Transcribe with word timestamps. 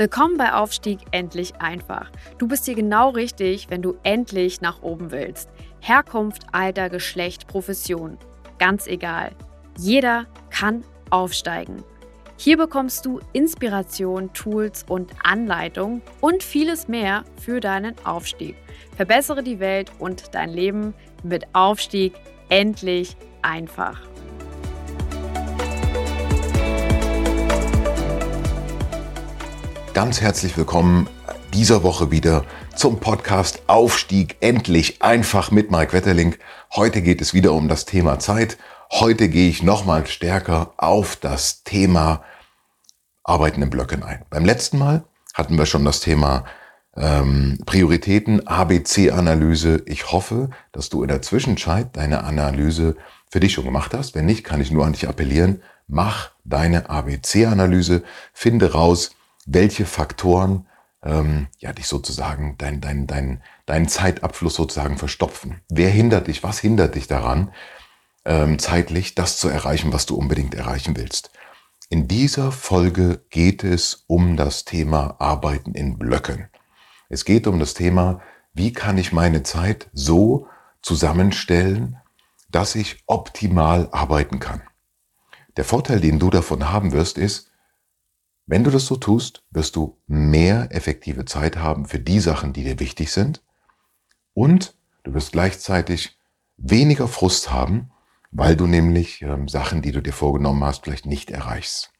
Willkommen 0.00 0.38
bei 0.38 0.54
Aufstieg 0.54 1.00
endlich 1.10 1.56
einfach. 1.56 2.10
Du 2.38 2.48
bist 2.48 2.64
hier 2.64 2.74
genau 2.74 3.10
richtig, 3.10 3.68
wenn 3.68 3.82
du 3.82 3.98
endlich 4.02 4.62
nach 4.62 4.80
oben 4.80 5.10
willst. 5.10 5.50
Herkunft, 5.80 6.44
Alter, 6.52 6.88
Geschlecht, 6.88 7.46
Profession. 7.48 8.16
Ganz 8.58 8.86
egal. 8.86 9.32
Jeder 9.76 10.24
kann 10.48 10.84
aufsteigen. 11.10 11.84
Hier 12.38 12.56
bekommst 12.56 13.04
du 13.04 13.20
Inspiration, 13.34 14.32
Tools 14.32 14.86
und 14.88 15.12
Anleitung 15.22 16.00
und 16.22 16.42
vieles 16.42 16.88
mehr 16.88 17.24
für 17.38 17.60
deinen 17.60 17.94
Aufstieg. 18.06 18.56
Verbessere 18.96 19.42
die 19.42 19.60
Welt 19.60 19.92
und 19.98 20.34
dein 20.34 20.48
Leben 20.48 20.94
mit 21.22 21.44
Aufstieg 21.52 22.14
endlich 22.48 23.18
einfach. 23.42 24.00
Ganz 30.00 30.22
herzlich 30.22 30.56
willkommen 30.56 31.10
dieser 31.52 31.82
Woche 31.82 32.10
wieder 32.10 32.46
zum 32.74 33.00
Podcast 33.00 33.64
Aufstieg 33.66 34.38
endlich 34.40 35.02
einfach 35.02 35.50
mit 35.50 35.70
Mike 35.70 35.92
Wetterling. 35.92 36.36
Heute 36.74 37.02
geht 37.02 37.20
es 37.20 37.34
wieder 37.34 37.52
um 37.52 37.68
das 37.68 37.84
Thema 37.84 38.18
Zeit. 38.18 38.56
Heute 38.90 39.28
gehe 39.28 39.50
ich 39.50 39.62
nochmal 39.62 40.06
stärker 40.06 40.72
auf 40.78 41.16
das 41.16 41.64
Thema 41.64 42.24
Arbeiten 43.24 43.60
in 43.60 43.68
Blöcken 43.68 44.02
ein. 44.02 44.24
Beim 44.30 44.46
letzten 44.46 44.78
Mal 44.78 45.04
hatten 45.34 45.58
wir 45.58 45.66
schon 45.66 45.84
das 45.84 46.00
Thema 46.00 46.46
ähm, 46.96 47.58
Prioritäten, 47.66 48.46
ABC-Analyse. 48.46 49.82
Ich 49.84 50.12
hoffe, 50.12 50.48
dass 50.72 50.88
du 50.88 51.02
in 51.02 51.08
der 51.08 51.20
Zwischenzeit 51.20 51.94
deine 51.94 52.24
Analyse 52.24 52.96
für 53.30 53.40
dich 53.40 53.52
schon 53.52 53.66
gemacht 53.66 53.92
hast. 53.92 54.14
Wenn 54.14 54.24
nicht, 54.24 54.44
kann 54.44 54.62
ich 54.62 54.70
nur 54.70 54.86
an 54.86 54.94
dich 54.94 55.06
appellieren. 55.08 55.60
Mach 55.88 56.30
deine 56.44 56.88
ABC-Analyse, 56.88 58.02
finde 58.32 58.72
raus, 58.72 59.10
welche 59.46 59.86
Faktoren 59.86 60.66
ähm, 61.02 61.48
ja, 61.58 61.72
dich 61.72 61.86
sozusagen, 61.86 62.56
dein, 62.58 62.80
dein, 62.80 63.06
dein, 63.06 63.42
deinen 63.66 63.88
Zeitabfluss 63.88 64.54
sozusagen 64.54 64.98
verstopfen. 64.98 65.60
Wer 65.68 65.90
hindert 65.90 66.26
dich, 66.26 66.42
was 66.42 66.58
hindert 66.58 66.94
dich 66.94 67.06
daran, 67.06 67.52
ähm, 68.24 68.58
zeitlich 68.58 69.14
das 69.14 69.38
zu 69.38 69.48
erreichen, 69.48 69.92
was 69.92 70.06
du 70.06 70.16
unbedingt 70.16 70.54
erreichen 70.54 70.96
willst? 70.96 71.30
In 71.88 72.06
dieser 72.06 72.52
Folge 72.52 73.24
geht 73.30 73.64
es 73.64 74.04
um 74.06 74.36
das 74.36 74.64
Thema 74.64 75.16
Arbeiten 75.18 75.72
in 75.72 75.98
Blöcken. 75.98 76.48
Es 77.08 77.24
geht 77.24 77.46
um 77.46 77.58
das 77.58 77.74
Thema, 77.74 78.20
wie 78.52 78.72
kann 78.72 78.98
ich 78.98 79.12
meine 79.12 79.42
Zeit 79.42 79.88
so 79.92 80.46
zusammenstellen, 80.82 81.96
dass 82.48 82.74
ich 82.74 83.02
optimal 83.06 83.88
arbeiten 83.90 84.38
kann. 84.38 84.62
Der 85.56 85.64
Vorteil, 85.64 86.00
den 86.00 86.18
du 86.18 86.30
davon 86.30 86.70
haben 86.70 86.92
wirst, 86.92 87.18
ist, 87.18 87.49
wenn 88.50 88.64
du 88.64 88.72
das 88.72 88.86
so 88.86 88.96
tust, 88.96 89.44
wirst 89.52 89.76
du 89.76 89.96
mehr 90.08 90.74
effektive 90.74 91.24
Zeit 91.24 91.58
haben 91.58 91.86
für 91.86 92.00
die 92.00 92.18
Sachen, 92.18 92.52
die 92.52 92.64
dir 92.64 92.80
wichtig 92.80 93.12
sind. 93.12 93.44
Und 94.34 94.74
du 95.04 95.14
wirst 95.14 95.30
gleichzeitig 95.30 96.18
weniger 96.56 97.06
Frust 97.06 97.52
haben, 97.52 97.92
weil 98.32 98.56
du 98.56 98.66
nämlich 98.66 99.22
ähm, 99.22 99.46
Sachen, 99.46 99.82
die 99.82 99.92
du 99.92 100.02
dir 100.02 100.12
vorgenommen 100.12 100.64
hast, 100.64 100.82
vielleicht 100.82 101.06
nicht 101.06 101.30
erreichst. 101.30 101.92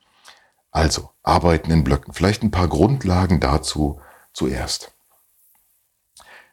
Also, 0.73 1.11
arbeiten 1.23 1.71
in 1.71 1.85
Blöcken. 1.85 2.15
Vielleicht 2.15 2.43
ein 2.43 2.51
paar 2.51 2.69
Grundlagen 2.69 3.39
dazu 3.39 4.01
zuerst. 4.33 4.93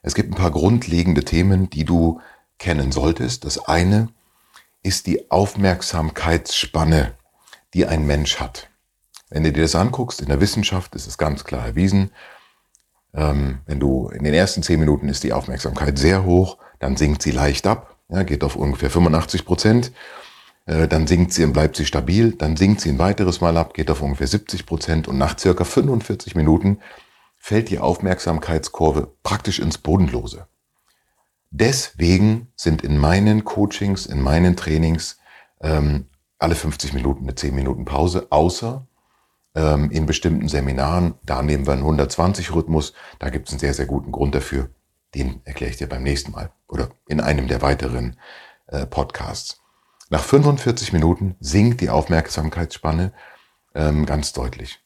Es 0.04 0.14
gibt 0.14 0.32
ein 0.32 0.38
paar 0.38 0.52
grundlegende 0.52 1.26
Themen, 1.26 1.72
die 1.72 1.86
du 1.86 2.22
kennen 2.60 2.92
solltest. 2.92 3.46
Das 3.46 3.68
eine 3.68 4.10
ist 4.84 5.08
die 5.08 5.32
Aufmerksamkeitsspanne, 5.32 7.16
die 7.74 7.88
ein 7.88 8.06
Mensch 8.06 8.40
hat. 8.40 8.70
Wenn 9.30 9.44
du 9.44 9.52
dir 9.52 9.64
das 9.64 9.76
anguckst, 9.76 10.22
in 10.22 10.28
der 10.28 10.42
Wissenschaft 10.42 10.96
ist 10.96 11.08
es 11.08 11.18
ganz 11.18 11.44
klar 11.44 11.66
erwiesen, 11.66 12.12
ähm, 13.14 13.60
wenn 13.66 13.80
du 13.80 14.10
in 14.10 14.24
den 14.24 14.34
ersten 14.34 14.64
zehn 14.64 14.80
Minuten 14.80 15.10
ist 15.10 15.24
die 15.24 15.34
Aufmerksamkeit 15.34 15.98
sehr 15.98 16.24
hoch, 16.24 16.58
dann 16.80 16.96
sinkt 16.96 17.22
sie 17.22 17.32
leicht 17.32 17.68
ab, 17.68 17.98
ja, 18.10 18.24
geht 18.24 18.44
auf 18.44 18.56
ungefähr 18.56 18.90
85 18.90 19.46
Prozent, 19.46 19.92
äh, 20.66 20.88
dann 20.88 21.08
sinkt 21.08 21.34
sie 21.34 21.44
und 21.44 21.54
bleibt 21.54 21.76
sie 21.76 21.86
stabil, 21.86 22.34
dann 22.34 22.56
sinkt 22.56 22.82
sie 22.82 22.90
ein 22.90 23.00
weiteres 23.00 23.42
Mal 23.42 23.58
ab, 23.58 23.74
geht 23.74 23.92
auf 23.92 24.02
ungefähr 24.02 24.28
70 24.28 24.66
Prozent 24.66 25.08
und 25.08 25.18
nach 25.18 25.38
circa 25.38 25.64
45 25.64 26.36
Minuten 26.36 26.80
fällt 27.38 27.70
die 27.70 27.80
Aufmerksamkeitskurve 27.80 29.14
praktisch 29.24 29.60
ins 29.60 29.78
Bodenlose. 29.78 30.48
Deswegen 31.50 32.52
sind 32.56 32.82
in 32.82 32.98
meinen 32.98 33.46
Coachings, 33.46 34.06
in 34.06 34.22
meinen 34.22 34.56
Trainings 34.56 35.20
ähm, 35.62 36.08
alle 36.40 36.56
50 36.56 36.94
Minuten 36.94 37.24
eine 37.24 37.36
10 37.36 37.56
Minuten 37.56 37.86
Pause, 37.86 38.28
außer 38.30 38.87
ähm, 39.58 39.90
in 39.90 40.06
bestimmten 40.06 40.48
Seminaren. 40.48 41.16
Da 41.26 41.42
nehmen 41.42 41.66
wir 41.66 41.74
einen 41.74 41.84
120-Rhythmus. 41.84 42.94
Da 43.18 43.30
gibt 43.30 43.48
es 43.48 43.54
einen 43.54 43.60
sehr, 43.60 43.74
sehr 43.74 43.88
guten 43.88 44.12
Grund 44.12 44.36
dafür. 44.36 44.70
Den 45.16 45.42
erkläre 45.46 45.72
ich 45.72 45.78
dir 45.78 45.90
beim 45.90 46.04
nächsten 46.04 46.32
Mal 46.32 46.52
oder 46.68 46.90
in 47.08 47.20
einem 47.20 47.48
der 47.48 47.62
weiteren 47.62 48.18
äh, 48.68 48.86
Podcasts. 48.86 49.62
Nach 50.10 50.24
45 50.24 50.94
Minuten 50.94 51.36
sinkt 51.40 51.82
die 51.82 51.90
Aufmerksamkeitsspanne 51.90 53.14
ähm, 53.74 54.06
ganz 54.06 54.32
deutlich. 54.32 54.80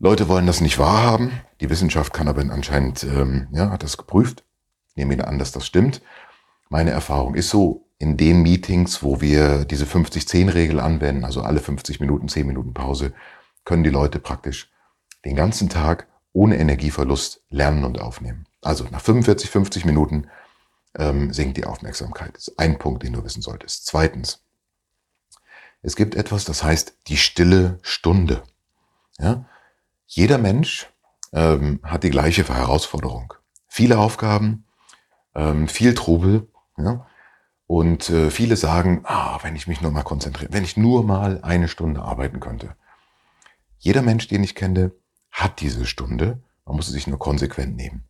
Leute 0.00 0.28
wollen 0.28 0.46
das 0.46 0.60
nicht 0.60 0.78
wahrhaben. 0.78 1.40
Die 1.60 1.70
Wissenschaft 1.70 2.12
kann 2.12 2.28
aber 2.28 2.42
anscheinend, 2.42 3.04
ähm, 3.04 3.48
ja, 3.52 3.70
hat 3.70 3.82
das 3.82 3.96
geprüft. 3.96 4.44
Ich 4.88 4.96
nehme 4.96 5.26
an, 5.26 5.38
dass 5.38 5.52
das 5.52 5.66
stimmt. 5.66 6.02
Meine 6.68 6.90
Erfahrung 6.90 7.34
ist 7.34 7.50
so, 7.50 7.84
in 8.00 8.16
den 8.16 8.42
Meetings, 8.42 9.02
wo 9.02 9.20
wir 9.20 9.64
diese 9.64 9.84
50-10-Regel 9.84 10.78
anwenden, 10.78 11.24
also 11.24 11.42
alle 11.42 11.58
50 11.58 11.98
Minuten 11.98 12.28
10 12.28 12.46
Minuten 12.46 12.72
Pause, 12.72 13.12
können 13.68 13.84
die 13.84 13.90
Leute 13.90 14.18
praktisch 14.18 14.70
den 15.26 15.36
ganzen 15.36 15.68
Tag 15.68 16.08
ohne 16.32 16.56
Energieverlust 16.56 17.42
lernen 17.50 17.84
und 17.84 18.00
aufnehmen. 18.00 18.46
Also 18.62 18.84
nach 18.90 19.02
45, 19.02 19.50
50 19.50 19.84
Minuten 19.84 20.26
ähm, 20.96 21.34
sinkt 21.34 21.58
die 21.58 21.66
Aufmerksamkeit. 21.66 22.34
Das 22.34 22.48
ist 22.48 22.58
ein 22.58 22.78
Punkt, 22.78 23.02
den 23.02 23.12
du 23.12 23.22
wissen 23.24 23.42
solltest. 23.42 23.84
Zweitens, 23.84 24.42
es 25.82 25.96
gibt 25.96 26.14
etwas, 26.14 26.46
das 26.46 26.62
heißt 26.62 26.96
die 27.08 27.18
stille 27.18 27.78
Stunde. 27.82 28.42
Ja? 29.18 29.44
Jeder 30.06 30.38
Mensch 30.38 30.90
ähm, 31.34 31.80
hat 31.82 32.04
die 32.04 32.10
gleiche 32.10 32.48
Herausforderung. 32.48 33.34
Viele 33.66 33.98
Aufgaben, 33.98 34.64
ähm, 35.34 35.68
viel 35.68 35.94
Trubel. 35.94 36.48
Ja? 36.78 37.06
Und 37.66 38.08
äh, 38.08 38.30
viele 38.30 38.56
sagen, 38.56 39.02
ah, 39.04 39.38
wenn 39.42 39.56
ich 39.56 39.66
mich 39.66 39.82
nur 39.82 39.90
mal 39.90 40.04
konzentriere, 40.04 40.54
wenn 40.54 40.64
ich 40.64 40.78
nur 40.78 41.04
mal 41.04 41.40
eine 41.42 41.68
Stunde 41.68 42.00
arbeiten 42.00 42.40
könnte. 42.40 42.74
Jeder 43.78 44.02
Mensch, 44.02 44.28
den 44.28 44.44
ich 44.44 44.54
kenne, 44.54 44.92
hat 45.30 45.60
diese 45.60 45.86
Stunde. 45.86 46.42
Man 46.64 46.76
muss 46.76 46.86
sie 46.86 46.92
sich 46.92 47.06
nur 47.06 47.18
konsequent 47.18 47.76
nehmen. 47.76 48.08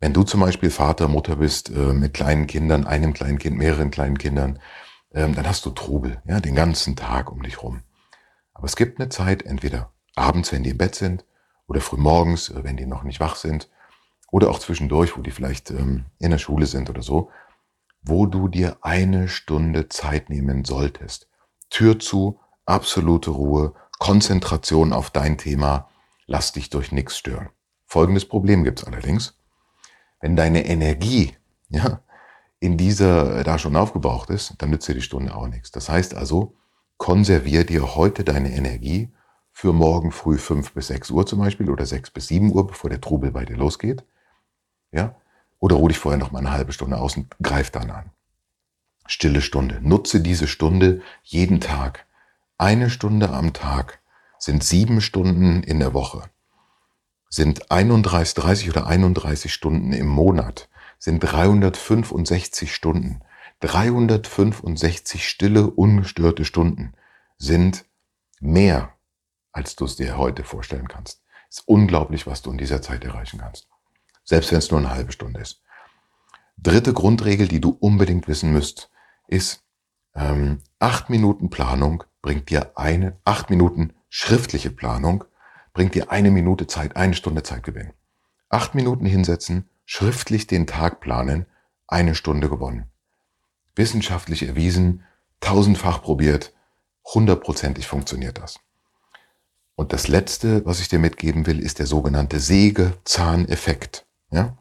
Wenn 0.00 0.12
du 0.12 0.22
zum 0.22 0.40
Beispiel 0.40 0.70
Vater, 0.70 1.08
Mutter 1.08 1.36
bist, 1.36 1.70
äh, 1.70 1.92
mit 1.92 2.12
kleinen 2.12 2.46
Kindern, 2.46 2.86
einem 2.86 3.14
kleinen 3.14 3.38
Kind, 3.38 3.56
mehreren 3.56 3.90
kleinen 3.90 4.18
Kindern, 4.18 4.58
ähm, 5.14 5.34
dann 5.34 5.46
hast 5.46 5.64
du 5.64 5.70
Trubel, 5.70 6.20
ja, 6.26 6.40
den 6.40 6.54
ganzen 6.54 6.96
Tag 6.96 7.30
um 7.30 7.42
dich 7.42 7.62
rum. 7.62 7.82
Aber 8.52 8.66
es 8.66 8.76
gibt 8.76 9.00
eine 9.00 9.08
Zeit, 9.08 9.44
entweder 9.44 9.92
abends, 10.14 10.52
wenn 10.52 10.62
die 10.62 10.70
im 10.70 10.78
Bett 10.78 10.94
sind, 10.94 11.24
oder 11.66 11.80
frühmorgens, 11.80 12.50
äh, 12.50 12.64
wenn 12.64 12.76
die 12.76 12.86
noch 12.86 13.04
nicht 13.04 13.20
wach 13.20 13.36
sind, 13.36 13.70
oder 14.30 14.50
auch 14.50 14.58
zwischendurch, 14.58 15.16
wo 15.16 15.22
die 15.22 15.30
vielleicht 15.30 15.70
ähm, 15.70 16.06
in 16.18 16.32
der 16.32 16.38
Schule 16.38 16.66
sind 16.66 16.90
oder 16.90 17.02
so, 17.02 17.30
wo 18.02 18.26
du 18.26 18.48
dir 18.48 18.76
eine 18.82 19.28
Stunde 19.28 19.88
Zeit 19.88 20.28
nehmen 20.28 20.64
solltest. 20.64 21.28
Tür 21.70 21.98
zu, 21.98 22.40
absolute 22.66 23.30
Ruhe 23.30 23.74
Konzentration 23.98 24.92
auf 24.92 25.10
dein 25.10 25.38
Thema, 25.38 25.88
lass 26.26 26.52
dich 26.52 26.70
durch 26.70 26.92
nichts 26.92 27.16
stören. 27.16 27.48
Folgendes 27.86 28.26
Problem 28.26 28.64
gibt's 28.64 28.84
allerdings. 28.84 29.38
Wenn 30.20 30.36
deine 30.36 30.66
Energie 30.66 31.34
ja, 31.68 32.00
in 32.60 32.76
dieser 32.76 33.44
da 33.44 33.58
schon 33.58 33.76
aufgebraucht 33.76 34.30
ist, 34.30 34.54
dann 34.58 34.70
nützt 34.70 34.88
dir 34.88 34.94
die 34.94 35.02
Stunde 35.02 35.34
auch 35.34 35.48
nichts. 35.48 35.70
Das 35.70 35.88
heißt 35.88 36.14
also, 36.14 36.56
konservier 36.96 37.64
dir 37.64 37.94
heute 37.94 38.24
deine 38.24 38.52
Energie 38.52 39.12
für 39.52 39.72
morgen 39.72 40.10
früh 40.10 40.38
fünf 40.38 40.72
bis 40.72 40.88
sechs 40.88 41.10
Uhr 41.10 41.26
zum 41.26 41.38
Beispiel 41.38 41.70
oder 41.70 41.86
sechs 41.86 42.10
bis 42.10 42.28
sieben 42.28 42.52
Uhr, 42.52 42.66
bevor 42.66 42.90
der 42.90 43.00
Trubel 43.00 43.30
bei 43.30 43.44
dir 43.44 43.56
losgeht. 43.56 44.04
Ja? 44.92 45.14
Oder 45.60 45.76
ruh 45.76 45.88
dich 45.88 45.98
vorher 45.98 46.18
noch 46.18 46.32
mal 46.32 46.40
eine 46.40 46.52
halbe 46.52 46.72
Stunde 46.72 46.98
aus 46.98 47.16
und 47.16 47.34
greif 47.40 47.70
dann 47.70 47.90
an. 47.90 48.10
Stille 49.06 49.42
Stunde. 49.42 49.80
Nutze 49.82 50.20
diese 50.20 50.46
Stunde 50.46 51.02
jeden 51.22 51.60
Tag 51.60 52.06
eine 52.58 52.90
Stunde 52.90 53.30
am 53.30 53.52
Tag 53.52 54.00
sind 54.38 54.62
sieben 54.62 55.00
Stunden 55.00 55.62
in 55.62 55.80
der 55.80 55.94
Woche, 55.94 56.22
sind 57.28 57.70
31, 57.70 58.34
30 58.34 58.70
oder 58.70 58.86
31 58.86 59.52
Stunden 59.52 59.92
im 59.92 60.06
Monat, 60.06 60.68
sind 60.98 61.20
365 61.20 62.72
Stunden. 62.74 63.20
365 63.60 65.28
stille, 65.28 65.68
ungestörte 65.68 66.44
Stunden 66.44 66.92
sind 67.38 67.86
mehr, 68.40 68.92
als 69.52 69.74
du 69.74 69.86
es 69.86 69.96
dir 69.96 70.16
heute 70.16 70.44
vorstellen 70.44 70.88
kannst. 70.88 71.22
Es 71.48 71.58
ist 71.58 71.68
unglaublich, 71.68 72.26
was 72.26 72.42
du 72.42 72.50
in 72.50 72.58
dieser 72.58 72.82
Zeit 72.82 73.04
erreichen 73.04 73.38
kannst. 73.40 73.68
Selbst 74.24 74.52
wenn 74.52 74.58
es 74.58 74.70
nur 74.70 74.80
eine 74.80 74.90
halbe 74.90 75.12
Stunde 75.12 75.40
ist. 75.40 75.62
Dritte 76.56 76.92
Grundregel, 76.92 77.48
die 77.48 77.60
du 77.60 77.70
unbedingt 77.70 78.28
wissen 78.28 78.52
müsst, 78.52 78.90
ist, 79.26 79.63
ähm, 80.14 80.60
acht 80.78 81.10
Minuten 81.10 81.50
Planung 81.50 82.04
bringt 82.22 82.50
dir 82.50 82.72
eine, 82.76 83.18
acht 83.24 83.50
Minuten 83.50 83.92
schriftliche 84.08 84.70
Planung 84.70 85.24
bringt 85.72 85.94
dir 85.94 86.10
eine 86.10 86.30
Minute 86.30 86.66
Zeit, 86.66 86.96
eine 86.96 87.14
Stunde 87.14 87.42
Zeit 87.42 87.64
gewinnen. 87.64 87.92
Acht 88.48 88.74
Minuten 88.74 89.06
hinsetzen, 89.06 89.68
schriftlich 89.84 90.46
den 90.46 90.66
Tag 90.66 91.00
planen, 91.00 91.46
eine 91.88 92.14
Stunde 92.14 92.48
gewonnen. 92.48 92.90
Wissenschaftlich 93.74 94.44
erwiesen, 94.44 95.02
tausendfach 95.40 96.00
probiert, 96.00 96.54
hundertprozentig 97.04 97.86
funktioniert 97.86 98.38
das. 98.38 98.60
Und 99.74 99.92
das 99.92 100.06
Letzte, 100.06 100.64
was 100.64 100.80
ich 100.80 100.88
dir 100.88 101.00
mitgeben 101.00 101.46
will, 101.46 101.58
ist 101.58 101.80
der 101.80 101.86
sogenannte 101.86 102.38
Sägezahneffekt. 102.38 104.06
Ja? 104.30 104.56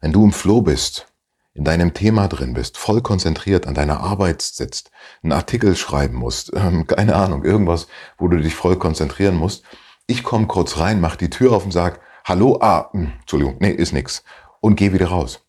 Wenn 0.00 0.12
du 0.12 0.24
im 0.24 0.32
Flow 0.32 0.62
bist, 0.62 1.06
in 1.54 1.64
deinem 1.64 1.94
Thema 1.94 2.28
drin 2.28 2.54
bist, 2.54 2.78
voll 2.78 3.02
konzentriert 3.02 3.66
an 3.66 3.74
deiner 3.74 4.00
Arbeit 4.00 4.42
sitzt, 4.42 4.90
einen 5.22 5.32
Artikel 5.32 5.76
schreiben 5.76 6.16
musst, 6.16 6.52
ähm, 6.54 6.86
keine 6.86 7.16
Ahnung, 7.16 7.44
irgendwas, 7.44 7.88
wo 8.18 8.28
du 8.28 8.38
dich 8.38 8.54
voll 8.54 8.76
konzentrieren 8.76 9.36
musst. 9.36 9.64
Ich 10.06 10.22
komme 10.22 10.46
kurz 10.46 10.78
rein, 10.78 11.00
mach 11.00 11.16
die 11.16 11.30
Tür 11.30 11.52
auf 11.52 11.64
und 11.64 11.72
sag, 11.72 12.00
hallo, 12.24 12.58
ah, 12.60 12.90
mh, 12.92 13.00
hm, 13.00 13.12
Entschuldigung, 13.20 13.56
nee, 13.60 13.70
ist 13.70 13.92
nix. 13.92 14.22
Und 14.60 14.76
geh 14.76 14.92
wieder 14.92 15.08
raus. 15.08 15.46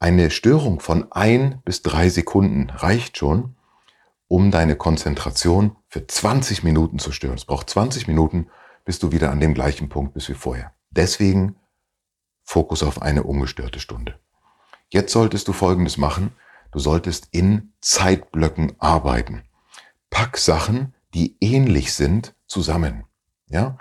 Eine 0.00 0.30
Störung 0.30 0.80
von 0.80 1.10
ein 1.10 1.60
bis 1.64 1.82
drei 1.82 2.08
Sekunden 2.08 2.70
reicht 2.70 3.16
schon, 3.18 3.56
um 4.28 4.50
deine 4.50 4.76
Konzentration 4.76 5.76
für 5.88 6.06
20 6.06 6.62
Minuten 6.62 6.98
zu 6.98 7.10
stören. 7.10 7.36
Es 7.36 7.46
braucht 7.46 7.70
20 7.70 8.06
Minuten, 8.06 8.48
bis 8.84 8.98
du 8.98 9.10
wieder 9.10 9.30
an 9.30 9.40
dem 9.40 9.54
gleichen 9.54 9.88
Punkt 9.88 10.14
bist 10.14 10.28
wie 10.28 10.34
vorher. 10.34 10.72
Deswegen 10.90 11.56
Fokus 12.44 12.82
auf 12.82 13.02
eine 13.02 13.24
ungestörte 13.24 13.80
Stunde. 13.80 14.20
Jetzt 14.90 15.12
solltest 15.12 15.48
du 15.48 15.52
Folgendes 15.52 15.96
machen. 15.96 16.32
Du 16.72 16.78
solltest 16.78 17.28
in 17.30 17.72
Zeitblöcken 17.80 18.74
arbeiten. 18.78 19.42
Pack 20.10 20.38
Sachen, 20.38 20.94
die 21.14 21.36
ähnlich 21.40 21.94
sind, 21.94 22.34
zusammen. 22.46 23.04
Ja? 23.48 23.78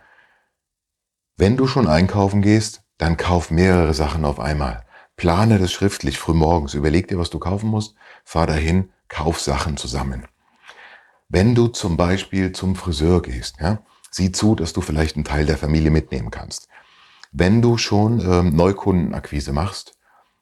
Wenn 1.38 1.58
du 1.58 1.68
schon 1.68 1.88
einkaufen 1.88 2.42
gehst, 2.42 2.84
dann 2.98 3.18
kauf 3.18 3.52
mehrere 3.52 3.94
Sachen 3.94 4.26
auf 4.26 4.40
einmal. 4.40 4.86
Plane 5.16 5.60
das 5.60 5.72
schriftlich 5.72 6.18
frühmorgens. 6.18 6.74
Überleg 6.74 7.08
dir, 7.08 7.20
was 7.20 7.30
du 7.30 7.40
kaufen 7.40 7.70
musst. 7.70 7.96
Fahr 8.24 8.48
dahin, 8.48 8.90
kauf 9.08 9.40
Sachen 9.40 9.78
zusammen. 9.78 10.28
Wenn 11.30 11.56
du 11.56 11.68
zum 11.68 11.98
Beispiel 11.98 12.52
zum 12.52 12.76
Friseur 12.76 13.22
gehst, 13.22 13.58
ja, 13.60 13.80
sieh 14.12 14.32
zu, 14.32 14.56
dass 14.56 14.74
du 14.74 14.82
vielleicht 14.82 15.16
einen 15.16 15.26
Teil 15.26 15.46
der 15.46 15.58
Familie 15.58 15.92
mitnehmen 15.92 16.32
kannst. 16.32 16.70
Wenn 17.32 17.62
du 17.62 17.78
schon 17.78 18.22
ähm, 18.22 18.56
Neukundenakquise 18.56 19.52
machst, 19.52 19.97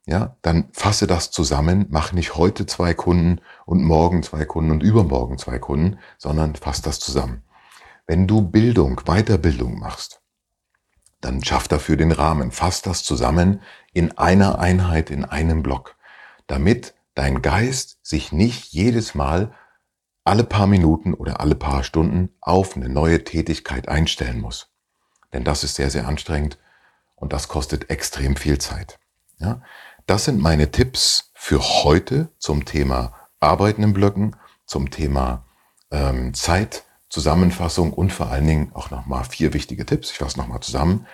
ja, 0.06 0.38
dann 0.42 0.70
fasse 0.72 1.08
das 1.08 1.32
zusammen, 1.32 1.88
mach 1.90 2.12
nicht 2.12 2.36
heute 2.36 2.66
zwei 2.66 2.94
Kunden 2.94 3.42
und 3.66 3.84
morgen 3.84 4.22
zwei 4.22 4.46
Kunden 4.46 4.72
und 4.72 4.84
übermorgen 4.84 5.38
zwei 5.38 5.58
Kunden, 5.58 5.98
sondern 6.18 6.56
fass 6.56 6.82
das 6.82 7.00
zusammen. 7.00 7.44
Wenn 8.06 8.28
du 8.28 8.42
Bildung, 8.42 9.02
Weiterbildung 9.06 9.80
machst, 9.80 10.22
dann 11.22 11.44
schaff 11.44 11.68
dafür 11.68 11.98
den 11.98 12.12
Rahmen, 12.12 12.52
fass 12.52 12.84
das 12.84 13.04
zusammen 13.04 13.62
in 13.94 14.16
einer 14.18 14.60
Einheit, 14.60 15.10
in 15.10 15.26
einem 15.26 15.64
Block, 15.64 15.96
damit 16.46 16.94
dein 17.16 17.42
Geist 17.42 17.98
sich 18.04 18.32
nicht 18.32 18.66
jedes 18.74 19.16
Mal 19.16 19.54
alle 20.24 20.44
paar 20.44 20.68
Minuten 20.68 21.16
oder 21.16 21.40
alle 21.40 21.56
paar 21.56 21.84
Stunden 21.84 22.30
auf 22.42 22.76
eine 22.76 22.90
neue 22.90 23.24
Tätigkeit 23.24 23.88
einstellen 23.88 24.40
muss. 24.40 24.72
Denn 25.34 25.44
das 25.44 25.64
ist 25.64 25.76
sehr, 25.76 25.90
sehr 25.90 26.08
anstrengend 26.08 26.60
und 27.16 27.34
das 27.34 27.48
kostet 27.48 27.90
extrem 27.90 28.36
viel 28.36 28.60
Zeit. 28.60 29.00
Ja? 29.40 29.62
Das 30.06 30.26
sind 30.26 30.40
meine 30.40 30.72
Tipps 30.72 31.32
für 31.34 31.62
heute 31.62 32.30
zum 32.38 32.66
Thema 32.66 33.14
Arbeiten 33.40 33.84
in 33.84 33.94
Blöcken, 33.94 34.36
zum 34.66 34.92
Thema 34.92 35.46
ähm, 35.92 36.34
Zeit, 36.34 36.84
Zusammenfassung 37.10 37.94
und 37.94 38.12
vor 38.12 38.28
allen 38.28 38.48
Dingen 38.48 38.72
auch 38.74 38.92
nochmal 38.92 39.24
vier 39.24 39.54
wichtige 39.54 39.86
Tipps. 39.86 40.12
Ich 40.12 40.18
fasse 40.18 40.38
nochmal 40.38 40.60
zusammen. 40.60 41.08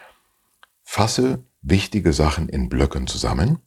Fasse 0.83 1.43
wichtige 1.61 2.13
Sachen 2.13 2.49
in 2.49 2.69
Blöcken 2.69 3.07
zusammen. 3.07 3.59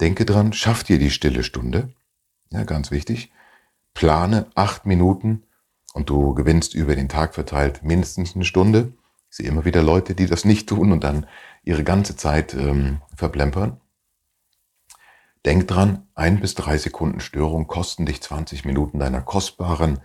Denke 0.00 0.24
dran, 0.24 0.52
schaff 0.52 0.84
dir 0.84 0.98
die 0.98 1.10
stille 1.10 1.42
Stunde. 1.42 1.92
Ja, 2.50 2.64
ganz 2.64 2.90
wichtig 2.90 3.30
plane 3.94 4.46
acht 4.54 4.86
Minuten 4.86 5.42
und 5.92 6.10
du 6.10 6.34
gewinnst 6.34 6.74
über 6.74 6.94
den 6.94 7.08
Tag 7.08 7.34
verteilt 7.34 7.82
mindestens 7.82 8.34
eine 8.34 8.44
Stunde. 8.44 8.92
Ich 9.30 9.36
sehe 9.36 9.46
immer 9.46 9.64
wieder 9.64 9.82
Leute, 9.82 10.14
die 10.14 10.26
das 10.26 10.44
nicht 10.44 10.68
tun 10.68 10.92
und 10.92 11.04
dann 11.04 11.26
ihre 11.62 11.84
ganze 11.84 12.16
Zeit 12.16 12.54
ähm, 12.54 13.00
verplempern. 13.14 13.80
Denk 15.46 15.68
dran, 15.68 16.06
ein 16.14 16.40
bis 16.40 16.54
drei 16.54 16.76
Sekunden 16.76 17.20
Störung 17.20 17.66
kosten 17.66 18.04
dich 18.04 18.20
20 18.20 18.64
Minuten 18.64 18.98
deiner 18.98 19.22
kostbaren 19.22 20.00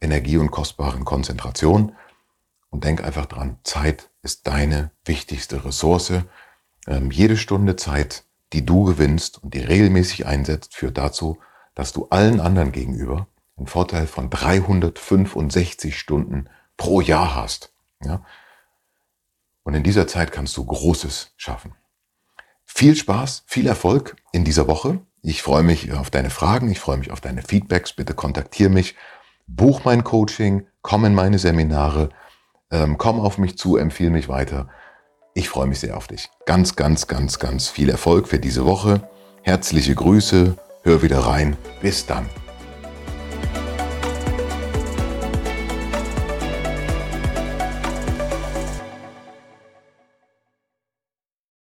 Energie 0.00 0.36
und 0.36 0.50
kostbaren 0.50 1.04
Konzentration. 1.04 1.94
Und 2.70 2.84
denk 2.84 3.04
einfach 3.04 3.26
dran, 3.26 3.58
Zeit 3.62 4.10
ist 4.22 4.46
deine 4.46 4.90
wichtigste 5.04 5.64
Ressource. 5.64 6.12
Ähm, 6.86 7.10
jede 7.10 7.36
Stunde 7.36 7.76
Zeit, 7.76 8.24
die 8.52 8.66
du 8.66 8.84
gewinnst 8.84 9.42
und 9.42 9.54
die 9.54 9.60
regelmäßig 9.60 10.26
einsetzt, 10.26 10.74
führt 10.74 10.98
dazu, 10.98 11.38
dass 11.74 11.92
du 11.92 12.06
allen 12.10 12.40
anderen 12.40 12.72
gegenüber 12.72 13.28
einen 13.56 13.66
Vorteil 13.68 14.06
von 14.06 14.28
365 14.28 15.96
Stunden 15.96 16.48
pro 16.76 17.00
Jahr 17.00 17.34
hast. 17.34 17.72
Ja? 18.02 18.24
Und 19.62 19.74
in 19.74 19.82
dieser 19.82 20.08
Zeit 20.08 20.32
kannst 20.32 20.56
du 20.56 20.64
Großes 20.64 21.34
schaffen. 21.36 21.74
Viel 22.80 22.96
Spaß, 22.96 23.42
viel 23.44 23.66
Erfolg 23.66 24.16
in 24.32 24.42
dieser 24.42 24.66
Woche. 24.66 25.00
Ich 25.20 25.42
freue 25.42 25.62
mich 25.62 25.92
auf 25.92 26.08
deine 26.08 26.30
Fragen, 26.30 26.70
ich 26.70 26.80
freue 26.80 26.96
mich 26.96 27.10
auf 27.10 27.20
deine 27.20 27.42
Feedbacks. 27.42 27.92
Bitte 27.92 28.14
kontaktiere 28.14 28.70
mich, 28.70 28.94
buch 29.46 29.84
mein 29.84 30.02
Coaching, 30.02 30.66
komm 30.80 31.04
in 31.04 31.14
meine 31.14 31.38
Seminare, 31.38 32.08
ähm, 32.70 32.96
komm 32.96 33.20
auf 33.20 33.36
mich 33.36 33.58
zu, 33.58 33.76
empfehle 33.76 34.08
mich 34.08 34.30
weiter. 34.30 34.70
Ich 35.34 35.50
freue 35.50 35.66
mich 35.66 35.80
sehr 35.80 35.94
auf 35.94 36.06
dich. 36.06 36.30
Ganz, 36.46 36.74
ganz, 36.74 37.06
ganz, 37.06 37.38
ganz 37.38 37.68
viel 37.68 37.90
Erfolg 37.90 38.28
für 38.28 38.38
diese 38.38 38.64
Woche. 38.64 39.06
Herzliche 39.42 39.94
Grüße, 39.94 40.56
hör 40.82 41.02
wieder 41.02 41.18
rein. 41.18 41.58
Bis 41.82 42.06
dann. 42.06 42.30